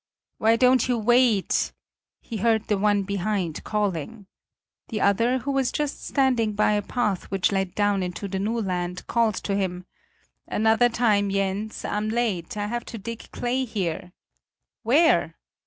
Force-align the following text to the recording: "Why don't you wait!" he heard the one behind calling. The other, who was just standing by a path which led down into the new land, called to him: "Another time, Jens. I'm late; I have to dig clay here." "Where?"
"Why 0.39 0.55
don't 0.55 0.87
you 0.87 0.97
wait!" 0.97 1.73
he 2.21 2.37
heard 2.37 2.67
the 2.67 2.77
one 2.79 3.03
behind 3.03 3.63
calling. 3.63 4.25
The 4.87 4.99
other, 4.99 5.37
who 5.37 5.51
was 5.51 5.71
just 5.71 6.03
standing 6.03 6.53
by 6.53 6.71
a 6.71 6.81
path 6.81 7.25
which 7.25 7.51
led 7.51 7.75
down 7.75 8.01
into 8.01 8.27
the 8.27 8.39
new 8.39 8.59
land, 8.59 9.05
called 9.05 9.35
to 9.35 9.55
him: 9.55 9.85
"Another 10.47 10.89
time, 10.89 11.29
Jens. 11.29 11.85
I'm 11.85 12.09
late; 12.09 12.57
I 12.57 12.65
have 12.65 12.85
to 12.85 12.97
dig 12.97 13.29
clay 13.31 13.63
here." 13.63 14.11
"Where?" 14.81 15.35